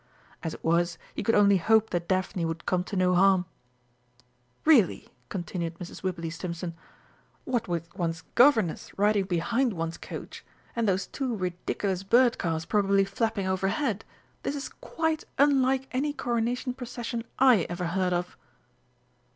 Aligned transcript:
As 0.41 0.55
it 0.55 0.63
was, 0.63 0.97
he 1.13 1.21
could 1.21 1.35
only 1.35 1.57
hope 1.57 1.91
that 1.91 2.07
Daphne 2.07 2.43
would 2.43 2.65
come 2.65 2.83
to 2.85 2.95
no 2.95 3.13
harm. 3.13 3.45
"Really!" 4.65 5.09
continued 5.29 5.77
Mrs. 5.77 6.01
Wibberley 6.01 6.31
Stimpson, 6.31 6.73
"what 7.43 7.67
with 7.67 7.95
one's 7.95 8.23
governess 8.33 8.97
riding 8.97 9.25
behind 9.25 9.73
one's 9.73 9.99
coach, 9.99 10.43
and 10.75 10.87
those 10.87 11.05
two 11.05 11.35
ridiculous 11.35 12.01
bird 12.01 12.39
cars 12.39 12.65
probably 12.65 13.05
flapping 13.05 13.45
overhead, 13.45 14.03
this 14.41 14.55
is 14.55 14.69
quite 14.69 15.23
unlike 15.37 15.87
any 15.91 16.13
Coronation 16.13 16.73
Procession 16.73 17.23
I 17.37 17.67
ever 17.69 17.85
heard 17.85 18.11
of!" 18.11 18.35